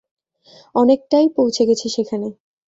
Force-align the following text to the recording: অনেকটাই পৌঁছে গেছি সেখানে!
অনেকটাই 0.75 1.27
পৌঁছে 1.35 1.63
গেছি 1.69 1.87
সেখানে! 1.89 2.27